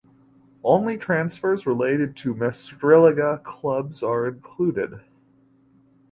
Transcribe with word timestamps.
Only 0.63 0.97
transfers 0.97 1.67
related 1.67 2.15
to 2.15 2.33
Meistriliiga 2.33 3.43
clubs 3.43 4.01
are 4.01 4.25
included. 4.25 5.01